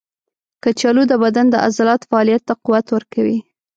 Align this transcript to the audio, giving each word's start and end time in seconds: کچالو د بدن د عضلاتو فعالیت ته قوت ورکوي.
کچالو 0.63 1.03
د 1.07 1.13
بدن 1.23 1.45
د 1.49 1.55
عضلاتو 1.65 2.07
فعالیت 2.09 2.41
ته 2.47 2.53
قوت 2.65 2.85
ورکوي. 2.95 3.39